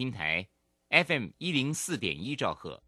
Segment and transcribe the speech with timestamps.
[0.00, 0.46] 平台
[0.88, 2.82] FM 一零四点一兆赫，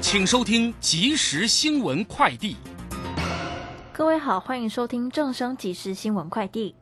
[0.00, 2.56] 请收听即时新闻快递。
[3.92, 6.74] 各位好，欢迎收听正声即时新闻快递。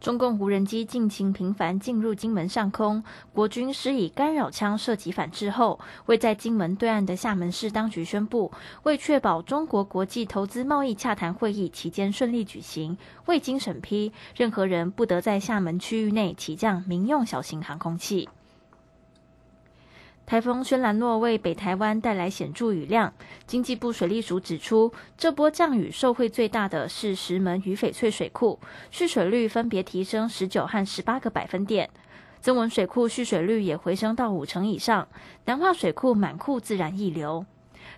[0.00, 3.04] 中共无人机近期频繁进入金门上空，
[3.34, 8.50] 国军施以干扰枪射击反制后，未在金门对岸的厦门市当局宣布，
[8.84, 12.96] 为确保中国国际投资贸易洽谈会议期间顺利举行，
[13.26, 18.26] 未经审批，任何人不得在厦门区域内起降民用小型航空器。
[20.26, 23.12] 台风轩兰诺为北台湾带来显著雨量。
[23.46, 28.58] 经济部水利署指出，这波降雨受惠最大的是石门与翡翠水库，
[28.90, 31.90] 蓄水率分别提升十九和十八个百分点。
[32.40, 35.08] 增文水库蓄水率也回升到五成以上，
[35.44, 37.44] 南化水库满库自然溢流。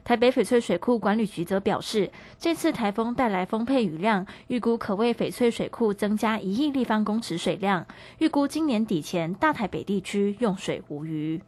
[0.02, 7.86] 台北翡翠水库管理局则表示，这次台风带来丰沛雨量，预估可为翡翠水库增加一亿立方公尺水量。
[8.18, 11.40] 预估今年底前，大台北地区用水无虞。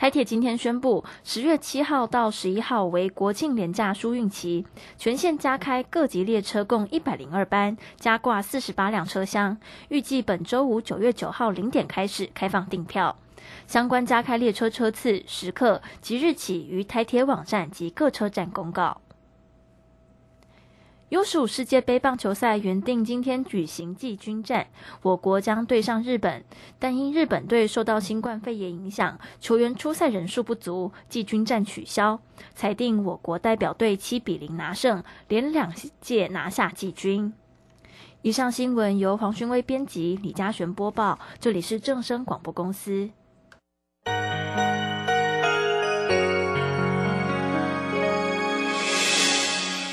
[0.00, 4.64] 台铁今天宣布，十月七号到十一号为国庆廉价疏运期，
[4.96, 9.58] 全线加开各级列车共一百零二班，加挂四十八辆车厢。
[9.90, 13.14] 预计本周五九月九号零点开始开放订票，
[13.66, 19.02] 相关加开列车车次、时刻、即日起于台铁网站及各车站公告。
[21.10, 24.68] U 十五世界杯棒球赛原定今天举行季军战，
[25.02, 26.44] 我国将对上日本，
[26.78, 32.20] 但因日本队受到新冠肺炎影响，球员出赛人数不足，季军战取消，
[32.54, 37.32] 裁定我国代表队七比零拿胜，连两届拿下季军。
[38.22, 43.10] 以上新闻由黄勋威编辑，李嘉璇播报，这里是正声广播公司。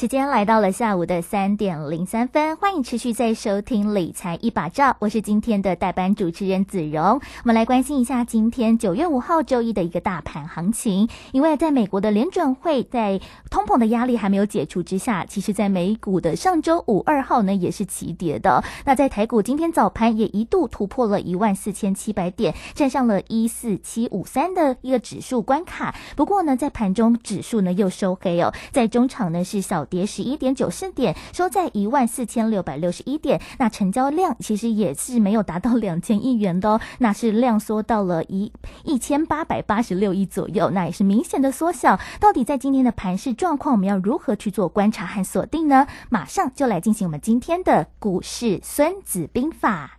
[0.00, 7.02] 时间来到了下午的三点零三分，欢迎持续在收听理财一把照，我是今天的代班主持人子荣。
[7.04, 18.64] 我们来关心一下今天九月五号周一的一个大盘行情，因为在美国的联准会在通膨的压力还没有解除之下，其实在美股的上周五二号呢也是齐跌的。
[18.86, 25.94] 那在台股今天早盘也一度突破了一万四千七百点，站上了一四七五三的一个指数关卡。
[26.16, 29.86] 不过呢，在盘中指数呢又收黑哦，在中场呢是小。
[29.90, 33.40] 跌十一点九四点，收在一万四千六百六十一点。
[33.58, 38.52] 那成交量其实也是没有达到两千亿元的哦，那是量缩到了一
[38.84, 41.98] 一千八百八十六亿左右，那也是明显的缩小。
[42.20, 45.86] 到底在今天的盘市状况，我们要如何去做观察和锁定呢？
[46.08, 49.98] 马上就来进行我们今天的股市孙子兵法。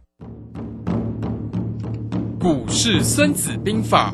[2.40, 4.14] 股市孙子兵法。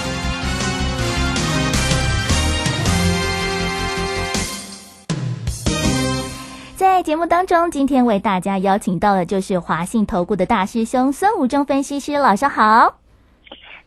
[7.01, 13.00] 节目当中，今天为大家邀请到的就是华信投顾的大师兄孙武忠分析师，老师好。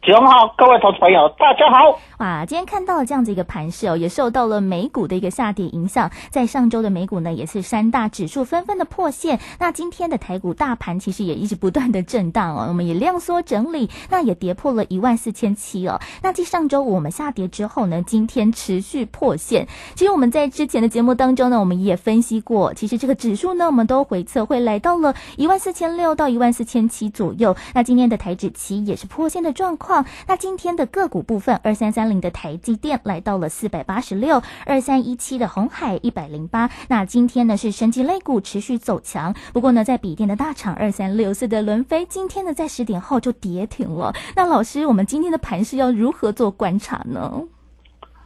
[0.05, 1.99] 行好，各位投资朋友，大家好。
[2.19, 6.11] 哇，今天看到了这样子一个盘势哦，也受到了美股的一个下跌影响。
[6.29, 9.41] 在上周的美股呢，也是三大指数纷纷的破线。
[9.59, 15.99] 那今天的台股大盘其实也一直不断的震荡哦，我们也量缩整理，那也跌破了一万四千七哦。
[16.21, 19.67] 那继上周我们下跌之后呢，今天持续破线。
[19.95, 27.57] 其实我们在之前的节目当中呢，我们也分析过，其实这个指数呢，我们都回测会来到了一万四千六到一万四千七左右。
[27.73, 29.94] 那今天的台指期也是破线的状况。
[30.27, 36.71] 那今天的个股部分，二三三零的台积电来到了四百八十六，二三一七的红海一百零八。
[36.89, 44.15] 那今天呢是升级类股持续走强，不过呢在笔电的大厂二三六四的轮飞，今天呢在十点后就跌停了。
[44.35, 47.43] 那老师，我们今天的盘是要如何做观察呢？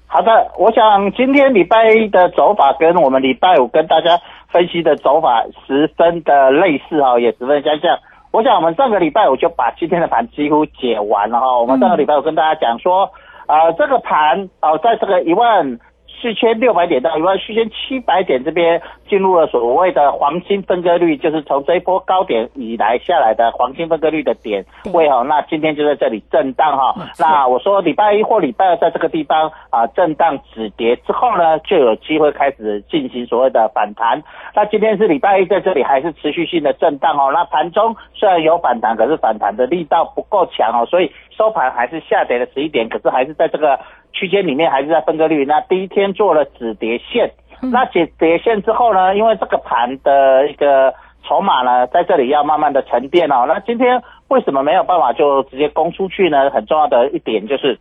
[0.07, 4.19] 好的，我想今天礼拜一的走法跟我们礼拜五跟大家
[4.51, 7.99] 分析的走法十分的类似哈，也十分相像。
[8.31, 11.59] 我想我们上个礼拜我就把今天的盘几乎解完了哈。
[11.59, 13.11] 我们上个礼拜我跟大家讲说，
[13.47, 15.79] 呃，这个盘啊，在这个一万。
[16.21, 25.23] 四千六百点到一万四千七百点这边进入了所谓的黄金分割率，就是从这一波高点以来下来的黄金分割率的点位哈。
[25.23, 26.95] 那今天就在这里震荡哈。
[27.19, 34.23] 那我说礼拜一或礼拜二在这个地方啊震荡止跌之后呢，就有机会开始进行所谓的反弹。
[34.55, 37.31] 那今天是礼拜一在这里还是持续性的震荡哦。
[37.33, 43.79] 那盘中虽然有反弹，可是反弹的力道不够强哦，所以收盘还是下跌了十一点，可是还是在这个。
[44.19, 47.31] 区间里面还是在分割率，那第一天做了止跌线，
[47.71, 50.93] 那止跌线之后呢，因为这个盘的一个
[51.25, 53.45] 筹码呢，在这里要慢慢的沉淀哦。
[53.47, 56.51] 那今天为什么没有办法就直接攻出去呢？
[56.51, 57.79] 很重要的一点就是，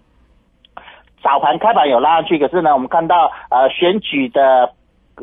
[1.23, 4.69] 早盘开盘有拉上去，可是呢，我们看到呃选举的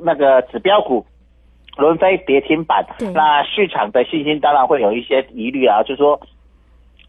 [0.03, 1.07] 那个指标股
[1.77, 2.85] 轮飞跌停板，
[3.15, 6.21] 那市场的信心当然会有一些疑虑啊，就是说。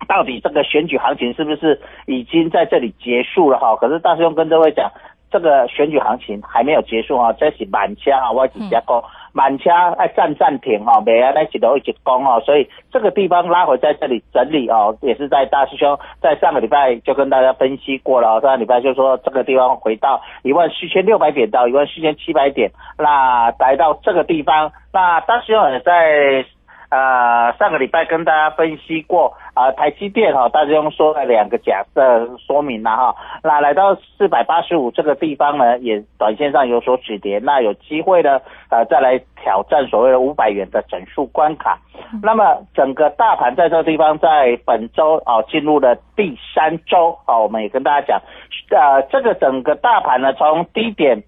[0.08, 3.76] 到底这个选举行情是不是已经在这里结束了哈？
[3.78, 4.92] 可是大师兄跟各位讲，
[5.32, 9.04] 这个选举行情还没有结束啊，这是满枪啊，我直接讲
[9.34, 26.46] 满枪爱暂暂停哈，没啊那几头一直攻哦，所以这个地方拉回在这里整理哦，也是在大师兄在上个礼拜就跟大家分析过了，上个礼拜就说这个地方回到一万四千六百点到一万四千七百点，那来到这个地方，那大师兄也在。
[26.90, 38.40] 呃，上个礼拜跟大家分析过啊，台积电哈，大家用说了两个假设说明了哈，那来到四百八十五这个地方呢，也短线上有所止跌，那有机会呢，
[38.70, 41.80] 呃，再来挑战所谓的五百元的整数关卡。
[42.22, 48.22] 那么整个大盘在这个地方，在本周啊进入了第三周啊，我们也跟大家讲，
[48.70, 51.24] 呃，这个整个大盘呢，从低点。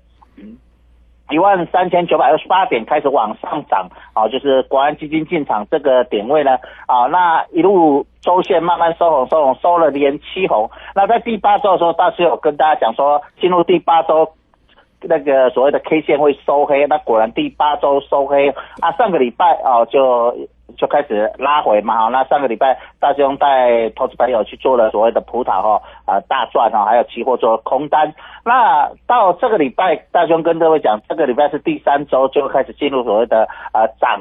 [1.30, 10.70] 一万三千九百二十八点开始往上涨，啊，就是国安基金进场这个点位呢，啊，那一路周线慢慢收红收红，收了连七红。
[10.96, 14.30] 那在第八周的时候，大师有跟大家讲说，进入第八周
[15.02, 18.50] 那个所谓的 K 线会收黑，那果然第八周收黑。
[18.82, 20.36] 啊，上个礼拜啊就。
[20.76, 28.14] 就开始拉回嘛，好，那上个礼拜大兄带投资朋友去做了所谓的葡萄哈，啊大赚哈，还有期货做空单。
[28.44, 34.20] 那到这个礼拜，大兄跟各位讲，这个礼拜是第三周就开始进入所谓的呃涨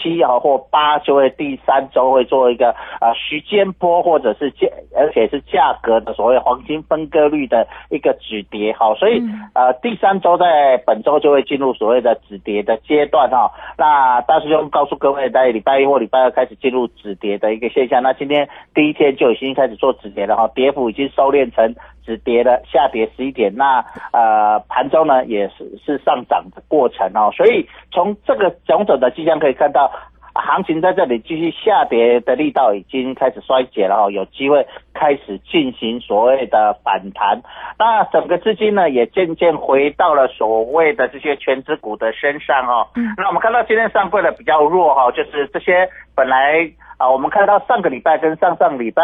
[0.00, 9.20] 期啊或八，就会第三周会做一个啊时间波或者是价，而且是价格的所谓黄金分割率的一个止跌好，所以
[9.54, 13.50] 呃第三周在本周就会进入所谓的止跌的阶段哈。
[13.76, 15.88] 那大师兄告诉各位，在礼拜一。
[15.88, 21.74] 或礼拜二开始进入止跌的一个现象，那今天第一天就已经开始做止跌了哈，跌幅已经收敛成
[22.08, 29.92] 止跌了，下跌十一点，那呃盘中呢也是是上涨的过程哦，所以从这个种种的迹象可以看到。
[30.40, 37.42] 行情在这里继续下跌的力道已经开始衰竭了哦，有机会开始进行所谓的反弹。
[37.76, 42.86] 那整个资金呢也渐渐回到了所谓的这些全职股的身上哦。
[42.94, 43.12] 嗯。
[43.16, 49.02] 那我们看到今天上柜的比较弱哈，就是这些本来啊，我们看到上个礼拜跟上上礼拜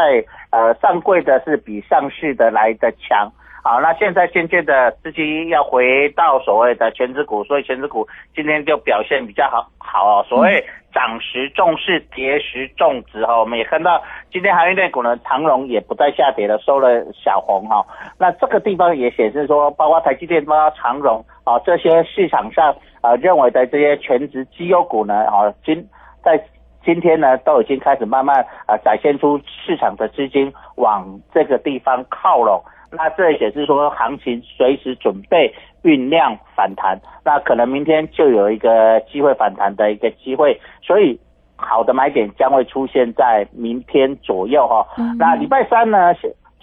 [0.51, 3.31] 呃上柜的是比上市的来的强。
[3.63, 9.67] 好，那现在渐渐的资金要回到所谓的全职股，所以全职股今天就表现比较好。
[9.79, 13.41] 好，所谓涨时重视，跌时重值哈。
[13.41, 17.83] 我们也看到今天行业类股呢，长荣也不再下跌了，收了小红哈。
[18.19, 25.89] 那这个地方也显示说，包括台积电、包括长荣啊，这些市场上啊认为的这些全职绩优股呢，啊今
[26.23, 26.39] 在
[26.85, 32.63] 今天呢都已经开始慢慢啊展现出市场的资金往这个地方靠拢。
[32.97, 41.19] 那这也显示说，行情随时准备酝酿反弹，那可能明天就有一个机会反弹的一个机会，所以
[41.57, 44.87] 好的买点将会出现在明天左右哈。
[45.19, 46.15] 那礼拜三呢，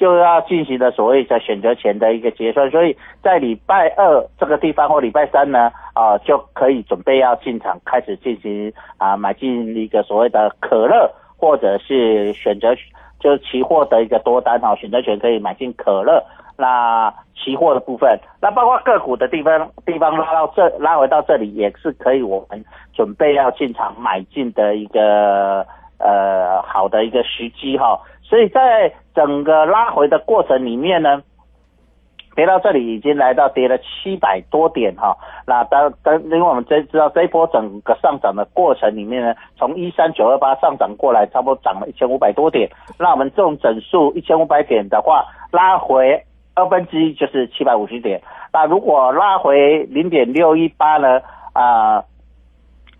[0.01, 12.73] 就要进行的所谓的选择权的一个结算，所以在礼拜二这个地方或礼拜三呢，啊、就可以准备要进场开始进行啊、买进一个所谓的可乐或者是选择
[13.19, 16.23] 就是期货的一个多单哈、选择权可以买进可乐。
[16.57, 25.63] 那期货的部分，那包括个股的地方地方拉到这拉回到这里，也是可以我们准备要进场买进的一个
[25.99, 27.99] 呃好的一个时机哈。
[28.23, 31.21] 所以在整个拉回的过程里面呢，
[32.35, 35.17] 跌到这里已经来到跌了七百多点哈。
[35.45, 42.69] 那当当因为我们真知道这波整个上涨的过程里面呢，从一三九二八上涨过来，差不多涨了一千五百多点。
[42.97, 46.23] 那我们这种整数一千五百点的话，拉回
[46.55, 48.21] 二分之一就是七百五十点。
[48.53, 51.21] 那如果拉回零点六一八呢？
[51.53, 52.01] 啊、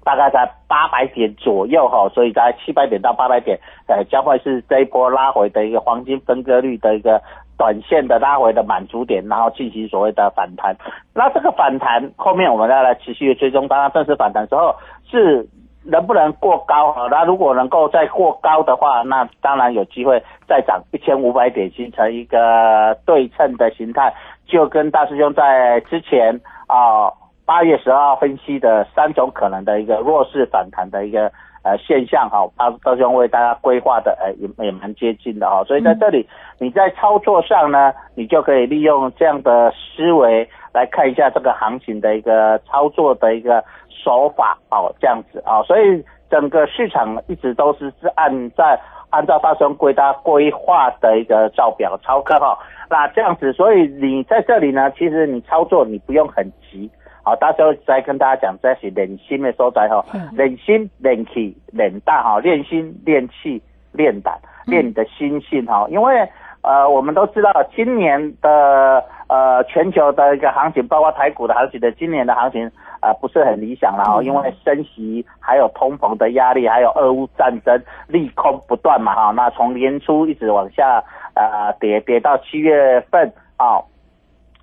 [0.03, 7.21] 大概在八百点左右哈，所以在七百点到八百点，呃，将会是这一波拉回的一个黄金分割率的一个
[7.57, 10.75] 短线的拉回的满足点，然后进行所谓的反弹。
[11.13, 14.75] 那这个反弹后面我们要来持续追踪，当然正式反弹之后
[15.07, 15.47] 是
[15.85, 17.07] 能不能过高啊？
[17.11, 24.11] 那如果能够再过高的话，那当然有机会再涨一千五百点，形成一个对称的形态，
[24.47, 27.13] 就跟大师兄在之前啊。
[27.45, 31.31] 八月十二号分析的三种可能的一个弱势反弹的一个
[31.63, 36.27] 呃现象哈，大大兄为大家规划的呃也也蛮接近的哈，所以在这里
[36.59, 48.79] 你在操作上呢，你就可以利用这样的思维来看一下这个行情的一个操作的一个手法哦，这样子啊，所以整个市场一直都是是按在
[49.09, 52.57] 按照大兄规大家规划的一个照表操课哈，
[52.89, 56.89] 那这样子，所以你在这里呢，其实你操作你不用很急。
[57.23, 63.61] 好，到时候再跟大家讲，这是练心的所在哈，练心、练气、练胆哈，练心、练气、
[63.91, 65.85] 练胆，练你的心性哈。
[65.89, 66.27] 因为
[66.63, 79.31] 呃，我们都知道今年的呃全球的一个行情，包括台股的行情的今年的行情呃不是很理想了哈因为升息还有通膨的压力，还有俄乌战争利空不断嘛哈。
[79.31, 81.03] 那从年初一直往下
[81.35, 83.77] 呃跌跌到七月份啊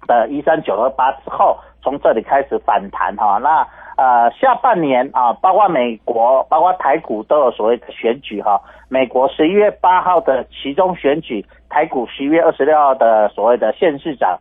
[0.08, 1.56] 的一三九二八之后。
[1.82, 3.66] 从这里开始反弹哈，那
[3.96, 8.60] 呃下半年啊，包括美国，包括台股都有所谓的选举哈。
[8.88, 14.38] 美国十一月八号的其中选举，台股十一月二十六号的所谓的县市长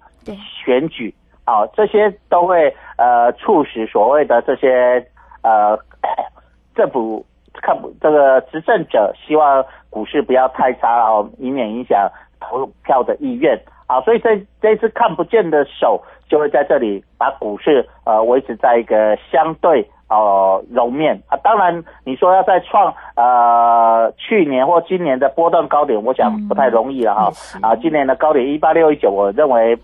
[0.64, 1.14] 选举
[1.46, 5.06] 啊，这些都会呃促使所谓的这些
[5.44, 5.78] 呃
[6.76, 16.02] 政府看不这个执政者希望股市不要太差哦，以免影响投票的意愿啊，所以这这次看不见的手。
[16.30, 29.80] 就会在这里把股市呃维持在一个相对呃柔面啊，当然你说要再创呃去年或今年的波段高点，我想不太容易了哈啊，今年的高点一八六一九，我认为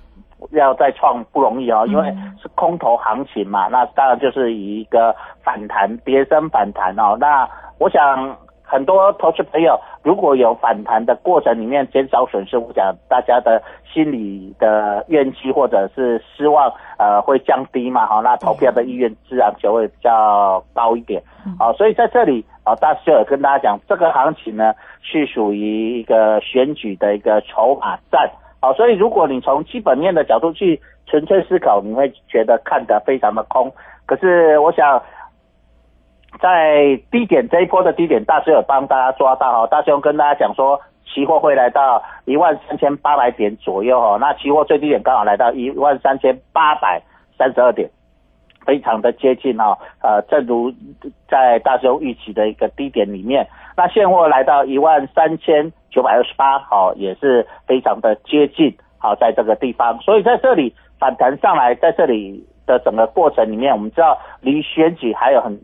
[0.51, 8.35] 要再创不容易啊，因为是空头行情嘛，那当然就是以一个反弹跌升反弹哦，那我想。
[8.73, 21.21] 很多投资朋友如果有反弹的过程里面减少损失，我想大家的心理的怨气或者是失望，呃，会降低嘛，好，那投票的意愿自然就会比较高一点，
[21.59, 28.27] 好，所以在这里啊，大师就有跟大家讲，这个行情呢是属于一个选举的一个筹码战，
[28.59, 33.71] 好，所以如果你从基本面的角度去纯粹思考，你会觉得看得非常的空，
[34.07, 34.99] 可是我想。
[36.41, 39.67] 在低点这一波的低点，大师有帮大家抓到哈。
[39.67, 44.17] 大师兄跟大家讲说，期货会来到一万三千八百点左右哈。
[44.19, 47.01] 那期货最低点刚好来到一万三千八百
[47.37, 47.89] 三十二点，
[48.65, 49.77] 非常的接近哈。
[50.01, 50.73] 呃，正如
[51.29, 53.47] 在大师兄预期的一个低点里面，
[53.77, 59.97] 那现货来到一万三千九百二十八，好，也是非常的接近好，在这个地方。
[59.99, 65.57] 所以在这里反弹上来，在这里的整个过程里面，我们知道离选举还有很。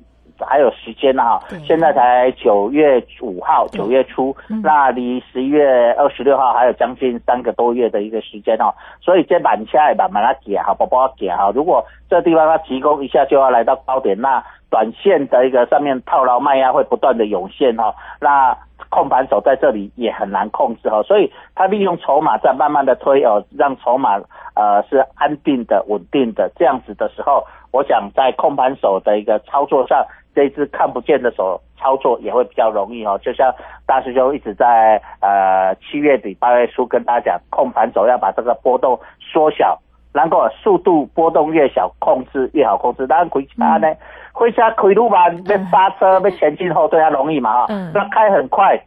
[0.46, 11.52] 还有时间呢哈，现在才九月五号，九月初，那离十一月二十六号还有将近三个多月的一个时间哦，所以这板下来把把它解好，包包解好。
[11.52, 18.56] 如果这地方它提供一下就要来到高点，那短线的一个上面套牢卖压会不断的涌现哈，那
[18.90, 24.20] 控盘手在这里也很难控制哈，所以他利用筹码在慢慢的推哦，让筹码
[24.56, 30.06] 呃是安定的、稳定的这样子的时候，我想在控盘手的一个操作上。
[30.40, 33.54] 这一只看不见的手操作也会比较容易哦，就像
[33.86, 39.78] 大师兄一直在呃七月底八月初跟大家讲，控盘手要把这个波动缩小，
[40.14, 43.06] 然后速度波动越小，控制越好控制。
[43.06, 43.94] 当然回家呢，
[44.32, 48.82] 回家开路嘛，被刹车被前进后退，它容易嘛哈，那开很快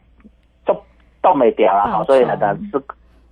[0.65, 0.75] 就
[1.21, 2.81] 动没掉了哈，所以很难是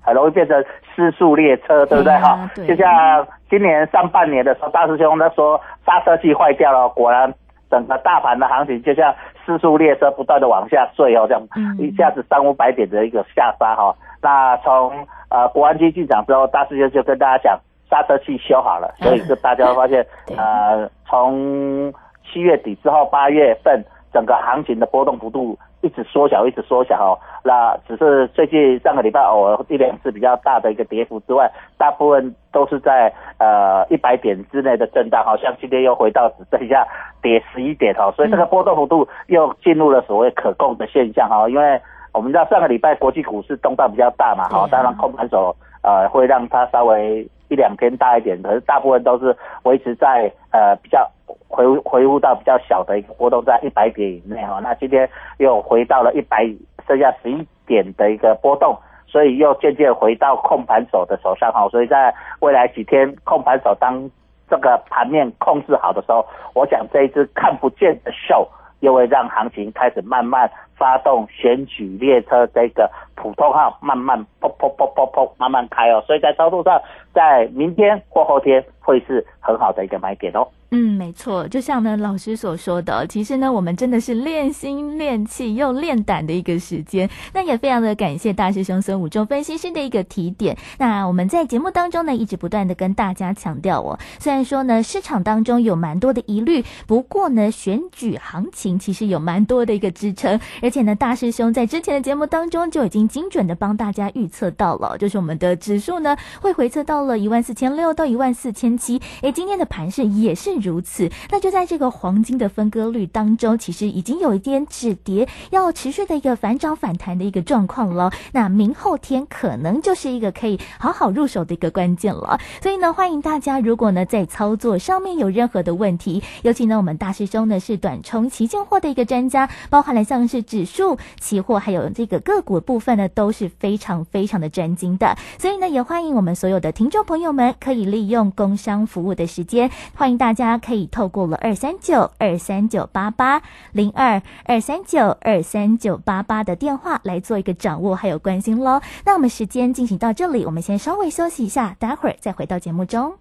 [0.03, 0.63] 很容易变成
[0.95, 2.13] 失速列车，对不对？
[2.19, 2.47] 哈？
[2.67, 7.33] 就像今年上半年的时候，大师兄他说刹车器坏掉了，果然
[7.71, 11.75] 整个大盘的行情就像四速列车不断的往下坠哦，这样嗯。
[11.79, 13.95] 一下子三五百点的一个下杀哈。
[14.21, 14.91] 那从
[15.29, 17.59] 呃国安基进场之后，大师兄就跟大家讲
[17.89, 20.35] 刹车器修好了，所以就大家会发现对。
[20.37, 21.91] 呃从
[22.31, 27.17] 七月底之后八月份整个行情的波动幅度一直缩小，一直缩小哦。
[27.43, 36.85] 那只是最近上个礼拜偶尔一两次比较大的一个跌幅之外，大部分都是在呃一百点之内的震荡，好像今天又回到只剩下
[37.21, 41.81] 跌十一点哦，所以这个波动幅度又进入了所谓可控的现象哈，因为
[42.13, 51.05] 我们知道上个礼拜国际股市动荡比较大嘛，好，当然空盘手呃会让它稍微一两天大一点，可是大部分都是维持在呃比较
[51.49, 54.61] 回回复到比较小的一个波动，在一百点以内哈。
[54.63, 56.49] 那今天又回到了一百，
[56.87, 58.73] 剩下十一点的一个波动，
[59.05, 61.67] 所以又渐渐回到控盘手的手上哈。
[61.67, 64.09] 所以在未来几天，控盘手当
[64.49, 68.47] 这个盘面控制好的时候，我想这一只看不见的秀
[68.79, 70.49] 又会让行情开始慢慢
[70.81, 76.81] 发动选举列车这个普通号慢慢砰砰砰砰砰慢慢开哦，所以在操作上，
[77.13, 80.47] 在明天或后天会是很好的一个买点哦。
[80.73, 87.09] 嗯，没错，就像呢老师所说的，其实呢我们真的是练心练气又练胆的一个时间。
[87.33, 90.57] 那也非常的感谢大师兄孙武仲分析师的一个提点。
[90.79, 109.01] 那我们在节目当中呢，一直不断的跟大家强调哦，虽然说呢市场当中有蛮多的疑虑，不过呢选举行情其实有蛮多的一个支撑，而且呢大师兄在之前的节目当中就已经精准的帮大家预测到了，就是我们的指数呢会回测到了一万四千六到一万四千七。
[109.21, 111.09] 诶，今天的盘势也是如此。
[111.29, 118.11] 那就在这个黄金的分割率当中，其实已经有一点止跌，要持续的一个反涨反弹的一个状况了。
[118.31, 122.39] 那明后天可能就是一个可以好好入手的一个关键了。
[122.61, 135.15] 所以呢，欢迎大家，如果呢在操作上面有任何的问题，尤其呢我们大师兄呢是短冲期现货的一个专家，包含了像是指数、期货还有这个个股部分呢，都是非常非常的专精的。
[135.39, 148.81] 所以呢，也欢迎我们所有的听众朋友们可以利用工商服务的时间，欢迎大家可以透过了二三九二三九八八零二二三九二三九八八的电话来做一个掌握还有关心喽。
[149.05, 153.20] 那我们时间进行到这里，我们先稍微休息一下，待会儿再回到节目中。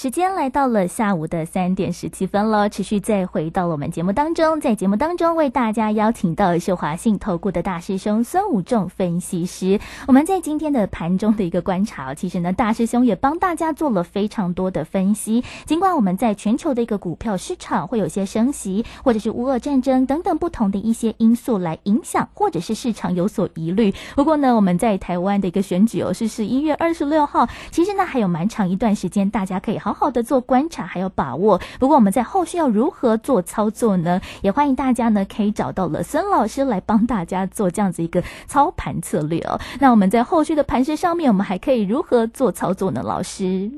[0.00, 9.80] 时间来到了下午的三点十七分了，持续再回到了我们节目当中，在节目当中为大家邀请到的是华信投顾的大师兄孙武仲分析师。
[10.06, 15.42] 我们在今天的盘中的一个观察，其实呢，大师兄也帮大家做了非常多的分析。
[15.64, 23.92] 尽管我们在全球的一个股票市场会有些升息，或者是乌俄战争等等不同的一些因素来影响，或者是市场有所疑虑。
[24.14, 31.58] 不过呢，我们在台湾的一个选举哦，是十一月二十六号，其实呢还有蛮长一段时间，大家可以好好好的做观察，还有把握。
[31.80, 34.20] 不过我们在后续要如何做操作呢？
[34.42, 39.58] 也欢迎大家呢可以找到了孙老师来帮大家做这样子一个操盘策略哦。
[39.80, 43.00] 那我们在后续的盘势上面，我们还可以如何做操作呢？
[43.02, 43.70] 老师，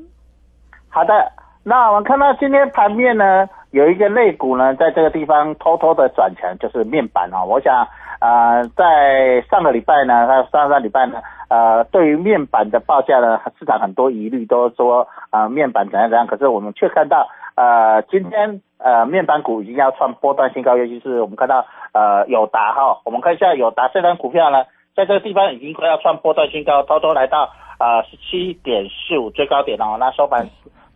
[0.88, 1.30] 好的，
[1.62, 7.44] 那我看到今天盘面呢，有一个类股呢，在这个地方偷偷的转强，就是面板哦。
[7.46, 7.86] 我想，
[8.20, 24.64] 呃，在上个礼拜呢，还有上上礼拜呢，呃，对于面板的报价呢，市场很多疑虑，都说呃面板怎样怎样，可是我们却看到，呃，今天呃面板股已经要创波段新高，尤其是我们看到呃友达哈，我们看一下友达这张股票呢，
[24.96, 30.48] 在这个地方已经快要创波段新高，偷偷来到呃十七点四五最高点哦，那收盘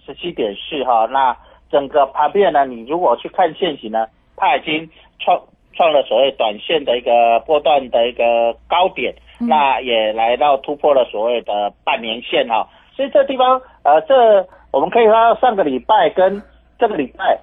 [0.04, 1.36] 十七点四哈，那
[1.74, 4.06] 整个盘面呢，你如果去看现行呢，
[4.36, 5.42] 它已经创
[5.74, 16.40] 创了所谓短线的一个波段的一个高点，那也来到突破了所谓的半年线哈，所以这地方呃，这我们可以看到上个礼拜跟
[16.78, 17.40] 这个礼拜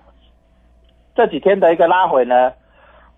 [1.14, 2.54] 这几天的一个拉回呢，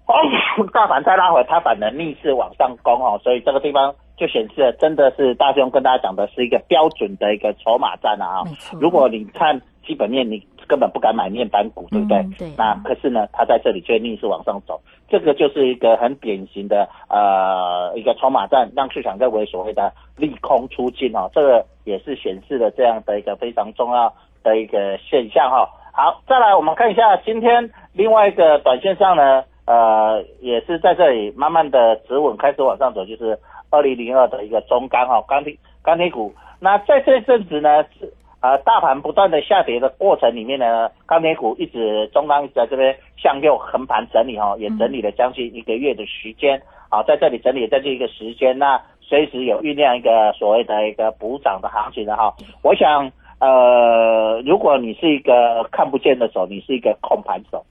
[0.08, 0.16] 哦，
[0.74, 8.42] 大盘再拉回，它反而逆势往上攻哦，所以这个地方就显示了真的是大兄跟大家讲的是一个标准的一个筹码战啊。
[8.46, 8.80] 没错。
[8.80, 12.18] 如果你看基本面，你根本不敢买面板股，对不对？
[12.18, 33.38] 嗯对那可是呢，它在这里却逆势往上走，这个就是一个很典型的呃一个筹码战，让市场认为所谓的利空出尽哦，这个也是显示了这样的一个非常重要的一个现象哈、好，再来我们看一下今天另外一个短线上呢，呃，也是在这里慢慢的止稳，开始往上走，就是
[33.70, 36.34] 二零零二的一个中钢哈、钢铁钢铁股。
[36.60, 38.12] 那在这阵子呢，是
[38.44, 46.62] 呃大盘不断的下跌的过程里面呢，钢铁股一直中钢一直在这边向右横盘整理哈、也整理了将近一个月的时间。
[46.90, 52.34] 好，在这里整理将近一个时间，那随时有酝酿一个所谓的一个补涨的行情的哈。
[52.62, 57.66] 我想，呃，如果你是一个看不见的手，你是一个控盘手，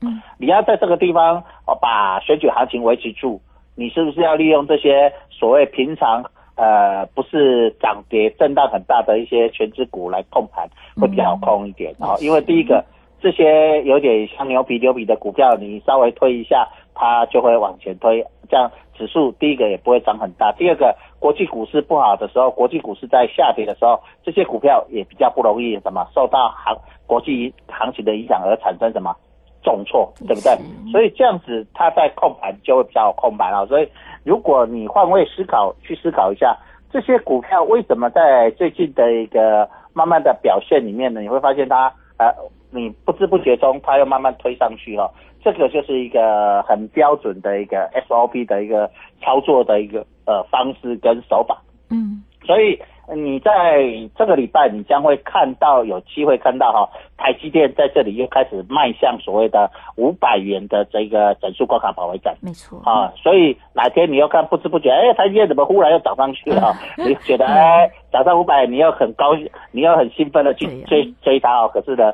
[0.00, 3.42] 嗯，你要在这个地方哦把选举行情维持住，
[3.76, 6.24] 你是不是要利用这些所谓平常
[6.62, 10.68] 呃不是涨跌震荡很大的一些全指股来控盘，
[11.00, 12.16] 会比较好控一点啊、哦？
[12.20, 12.84] 因为第一个。
[13.22, 18.20] 这些有点像牛皮牛皮的股票，你稍微推一下，它就会往前推，
[18.50, 20.50] 这样指数第一个也不会涨很大。
[20.58, 29.14] 第二个，国际股市不好的时候，国际股市在下跌的时候，这些股票也比较不容易什么受到行国际行情的影响而产生什么
[29.62, 30.58] 重挫，对不对？
[30.90, 33.64] 所以这样子它在控盘就会比较控盘啊。
[33.66, 33.88] 所以
[34.24, 36.56] 如果你换位思考，去思考一下
[36.90, 42.32] 这些股票为什么在最近的一个慢慢的表现里面呢，你会发现它呃。
[42.74, 45.10] 你不知不觉中，它又慢慢推上去哈、哦，
[45.44, 51.60] 这个就是一个很标准的一个 SOP 的一个操作的一个呃方式跟手法。
[51.90, 52.80] 嗯，所以
[53.14, 53.82] 你在
[54.16, 56.84] 这个礼拜，你将会看到有机会看到哈、哦，
[57.16, 62.34] 台积电在这里又开始迈向所谓的五百元的这个整数关卡保卫战。
[62.40, 66.74] 没错啊，所以哪天你又看不知不觉，哎，台积电怎么忽然又涨上去了、哦？
[67.06, 72.12] 你觉得 哎涨上五百，你又很高兴，你又很兴奋的去追追它哦，可是呢？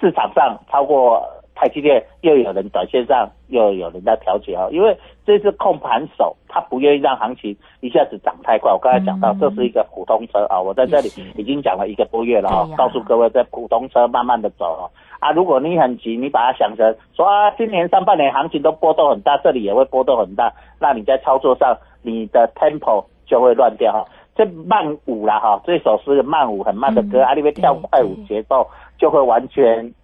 [0.00, 1.20] 市场上超过
[1.56, 8.72] 台积电，又有人短线上又有人在调节哦，因为这是控盘手，他不愿意让行情一下子涨太快。
[8.72, 14.90] 我刚才讲到，这是一个普通车啊，我在这里已经讲了一个多月了哈、哦，告诉各位，在普通车慢慢的走哦。
[15.18, 24.04] 啊，如果你很急，你把它想成说啊，今年上半年行情都波动很大，这里也会波动很大，那你在操作上你的 tempo 就会乱掉哈。
[24.36, 28.66] 这慢舞啦哈，这首是慢舞很慢的歌，啊，你会跳快舞节奏。
[28.98, 29.94] 就会完全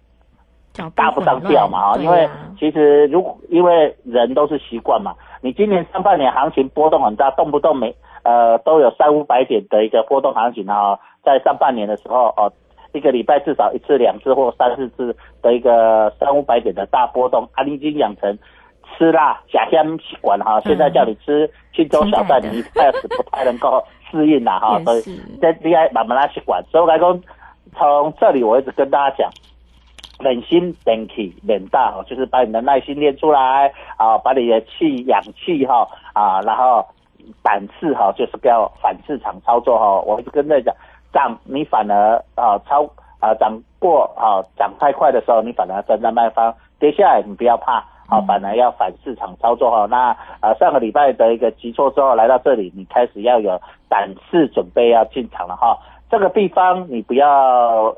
[0.95, 2.27] 搭不上调嘛啊，因为
[2.59, 12.51] 其实如果因为人都是习惯嘛，你今年上半年行情波动很大，动不动每呃都有三五百点的一个波动行情啊，在上半年的时候哦，
[12.93, 18.37] 一个礼拜至少一次、两次或三四次的一个三五百点的大波动，啊，你已经养成
[18.97, 25.01] 吃辣假香习惯哈，现在叫你吃青州小菜，你开始不太能够适应了哈， 所以
[25.41, 27.21] 在你爱慢慢来习惯，所以我来讲。
[27.77, 29.29] 从这里我一直跟大家讲，
[30.19, 36.85] 忍心忍气忍大哦，就是把你的耐心练出来啊，把你的气养气哈啊，然后
[37.43, 39.99] 胆次哈，就是不要反市场操作哈。
[40.01, 40.75] 我一直跟大家讲，
[41.13, 42.83] 涨你反而啊超
[43.19, 47.83] 啊涨过啊涨太快的时候，你反而站在卖方，跌下来你不要怕。
[48.07, 49.87] 好，反而要反市场操作哈。
[49.89, 55.75] 那呃上个礼拜的一个急挫之后来到这里，你开始要有胆识准备要进场了哈。
[56.07, 57.95] 这个地方你不要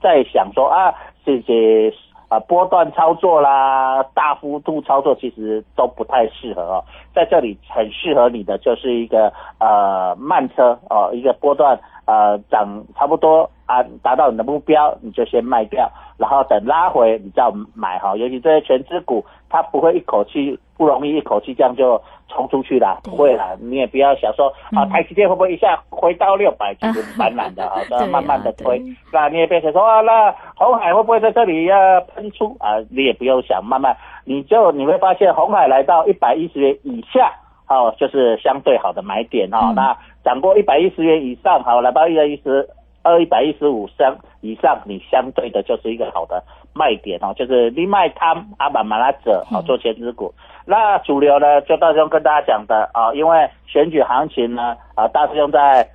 [0.00, 0.94] 再想说啊，
[1.26, 1.92] 这些
[2.28, 6.84] 啊波段操作啦、大幅度操作，其实都不太适合哦。
[7.12, 17.42] 在这里很适合你的就是一个呃慢车哦，一个波段呃涨差不多啊达到你的目标，你就先卖掉，然后等拉回你再
[17.74, 18.16] 买哈。
[18.16, 23.56] 尤其这些全资股，它不会一口气不容易一口气这样就冲出去啦，不会啦。
[23.60, 28.82] 你也不要想说啊，台积电会不会一下回到六百，其实蛮难的啊， 都要慢慢的推。
[29.12, 32.76] 那你也别想说啊，那红海会不会在这里要喷出啊？
[32.90, 37.32] 你也不用想，慢慢你就你会发现红海来到一百一十元以下。
[37.68, 39.66] 好、哦，就是相对好的买点哈、哦。
[39.70, 42.68] 嗯、那涨过一百一十元以上，好，来到一百一十
[43.02, 46.40] 二、一百一十五升以上，你相对的就是一个好的
[46.72, 50.32] 卖点哦，就是你卖它阿板马拉者好做前指股。
[50.66, 55.88] 那主流呢，就大师兄跟大家讲的啊、哦，因为选举行情呢啊，大师兄在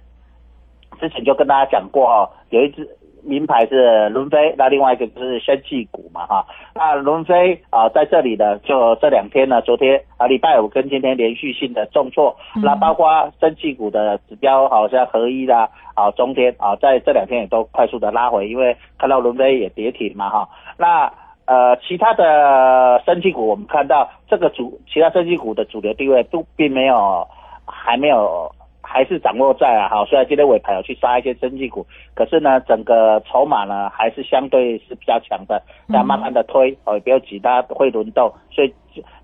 [1.00, 2.88] 之前就跟大家讲过哈、哦，有一只。
[3.24, 6.44] 名牌是伦飞，那另外一个就是生技股嘛哈。
[6.74, 20.50] 那伦飞啊，在这里呢，就这两天呢，昨天啊礼拜五跟今天连续性的重挫，嗯那包括生气股的指标，好像合一啦啊中天啊，在这两天也都快速的拉回，因为看到伦飞也跌停嘛哈。
[20.80, 21.06] 那
[21.52, 27.28] 呃其他的生技股，我们看到这个主其他生技股的主流地位都并没有
[27.66, 28.50] 还没有。
[28.84, 35.62] 还是掌握在啊，好，虽然今天尾盘有去杀一些生技股，可是呢，整个筹码呢还是相对是比较强的，
[35.94, 38.74] 要慢慢的推哦，也不要急，它会轮动，所以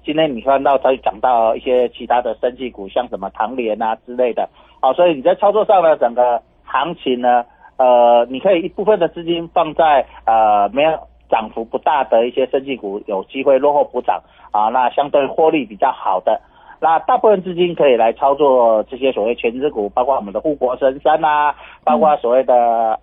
[0.06, 4.48] 今天你看到它涨到一些其他的生技股，像什么唐联啊之类的，
[4.82, 7.44] 哦，所以你在操作上呢，整个行情呢，
[7.78, 10.98] 呃，你可以一部分的资金放在呃没有
[11.30, 16.40] 涨幅不大的一些生技股，有机会落后补涨啊，那相对获利比较好的。
[16.80, 23.00] 那大部分资金可以来操作这些所谓全资股，包括我们的护国神山啊，包括所谓的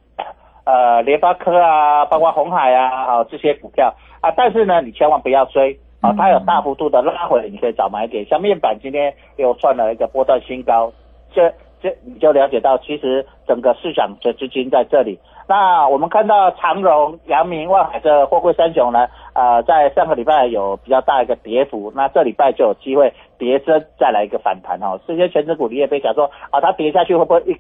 [0.65, 4.31] 呃联发科啊，包括红海啊，好这些股票啊。
[4.37, 8.25] 但是呢，你千万不要追啊，它有大幅度的拉回，你可以找买点。
[8.27, 10.93] 像面板今天又创了一个波段新高，
[11.35, 15.19] 这这你就了解到，其实整个市场的资金在这里。
[15.47, 24.99] 那我们看到长荣、阳明、万海这货柜三雄呢，呃，在上个礼拜有比较大一个跌幅，那这礼拜就有机会跌升再来一个反弹哈。
[25.07, 27.55] 这些全职股你也别想说啊，它跌下去会不会一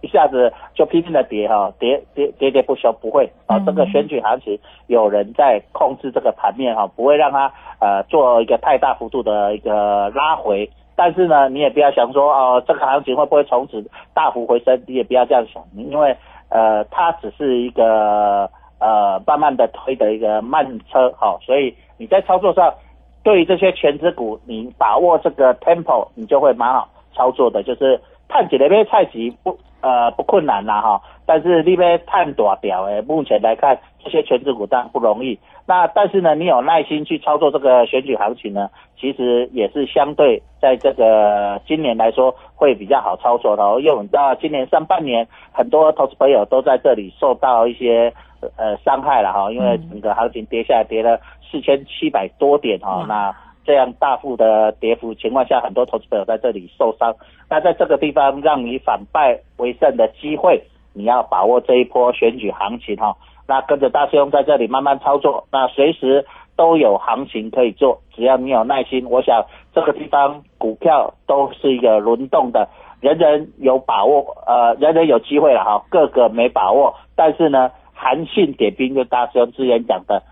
[0.00, 1.72] 一下子就拼命的跌哈？
[1.78, 3.60] 跌跌跌跌不休，不会啊。
[3.64, 10.68] 这个选举行情有人在控制这个盘面哈，不会让它呃做一个太大幅度的一个拉回。
[10.96, 14.82] 但是呢，你也不要想说哦，这个行情会不会从此大幅回升？
[14.88, 16.16] 你也不要这样想，因为。
[16.50, 22.72] 呃，它只是一个呃慢慢的推的一个慢车，好，所以你在操作上，
[23.22, 35.38] 对于这些全职股，你把握这个 tempo，你就会蛮好操作的，就是探起那边菜级不呃不困难啦哈，但是那边探多表诶，目前来看这些全职股当然不容易。
[35.66, 43.62] 那但是呢，你有耐心去操作这个选举行情呢，其实也是相对在这个今年来说会比较好操作的。
[43.80, 48.12] 因为我们知道今年上半年很多投资朋友都在这里受到一些
[48.56, 53.34] 呃伤害了哈，因为整个行情跌下来跌了四千七百多点哈，那
[53.68, 57.14] 这样大幅的跌幅情况下，很多投资朋友在这里受伤。
[57.50, 60.62] 那在这个地方让你反败为胜的机会，
[60.94, 63.14] 你要把握这一波选举行情哈。
[63.46, 66.24] 那跟着大师兄在这里慢慢操作，那随时
[66.56, 72.66] 都有行情可以做，只要你有耐心，我想这个地方股票都是一个轮动的，
[73.02, 80.22] 人人有把握，呃，人人有机会了哈，个个没把握，但是呢，韩信点兵就大师兄之前讲的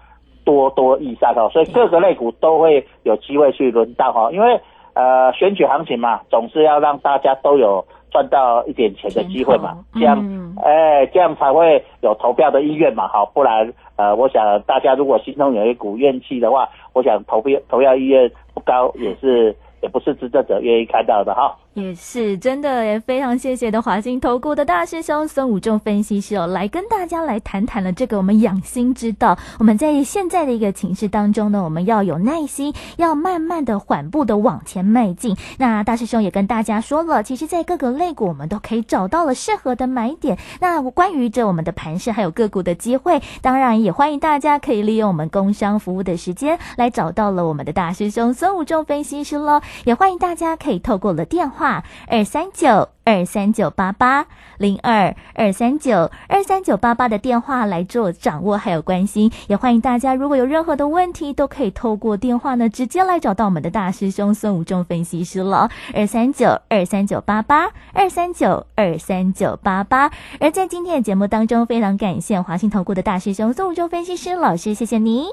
[0.47, 4.59] 多多益善哈，所以各个类股都会有机会去轮到哈，因为
[4.95, 7.85] 呃选举行情嘛，总是要让大家都有。
[8.13, 10.17] 赚到一点钱的机会嘛，这样，
[10.65, 21.55] 哎，这样才会有投票的意愿嘛，好，不然，呃，我想大家如果心中有一股怨气的话，我想投票投票意愿不高，也是也不是执政者愿意看到的哈。
[21.77, 29.37] 也是真的，也非常谢谢的华兴投顾的大师兄孙武仲分析师哦，来跟大家来谈谈了这个我们养心之道。
[29.59, 35.37] 我们在现在的一个情势当中呢，我们要有耐心，要慢慢的缓步的往前迈进。
[35.59, 40.39] 那大师兄也跟大家说了，其实，在各个类股我们都可以找到了适合的买点。
[40.61, 49.61] 那关于这我们的盘势还有个股的机会，当然也欢迎大家可以利用我们工商服务的时间来找到了我们的大师兄孙武仲分析师喽。
[49.85, 51.66] 也欢迎大家可以透过了电话。
[52.09, 54.27] 二三九二三九八八
[54.59, 65.69] 零二二三九二三九八八的电话来做掌握还有关心，也欢迎大家如果有任何的问题，都可以透过电话呢直接来找到我们的大师兄孙武仲分析师了。
[65.95, 70.11] 二三九二三九八八二三九二三九八八。
[70.41, 75.27] 而在今天的节目当中，非常感谢华信投顾的大师兄孙武仲分析师老师，谢谢你。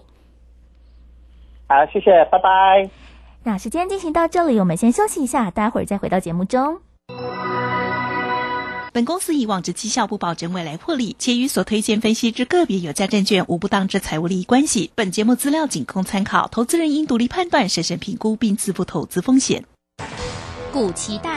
[1.67, 3.02] 好，谢谢，拜拜。
[3.45, 6.79] 那时间进行到这里，我们先休息一下，待会儿再回到节目中。
[8.93, 14.91] 本公司以往之绩效不保证未来获利，且与所推荐分析之个别有价证券无不当之财务利益关系。
[14.95, 19.65] 本节目资料仅供参考，投资人应独立判断、审慎评估并自负投资风险。
[20.71, 21.31] 股期大。